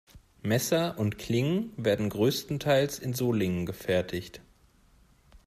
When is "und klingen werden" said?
0.97-2.09